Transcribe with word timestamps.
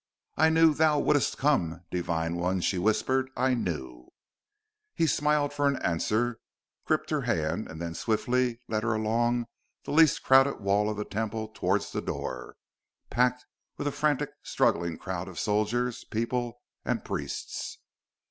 "I 0.35 0.49
knew 0.49 0.73
thou 0.73 0.97
wouldst 0.97 1.37
come, 1.37 1.81
Divine 1.91 2.35
One!" 2.37 2.59
she 2.59 2.79
whispered. 2.79 3.29
"I 3.37 3.53
knew!" 3.53 4.07
He 4.95 5.05
smiled 5.05 5.53
for 5.53 5.69
answer, 5.85 6.39
gripped 6.85 7.11
her 7.11 7.21
hand, 7.21 7.69
and 7.69 7.79
then 7.79 7.93
swiftly 7.93 8.59
led 8.67 8.81
her 8.81 8.95
along 8.95 9.45
the 9.83 9.91
least 9.91 10.23
crowded 10.23 10.59
wall 10.59 10.89
of 10.89 10.97
the 10.97 11.05
Temple 11.05 11.49
towards 11.49 11.91
the 11.91 12.01
door, 12.01 12.55
packed 13.11 13.45
with 13.77 13.85
a 13.85 13.91
frantic, 13.91 14.31
struggling 14.41 14.97
crowd 14.97 15.27
of 15.27 15.39
soldiers, 15.39 16.03
people 16.03 16.61
and 16.83 17.05
priests. 17.05 17.77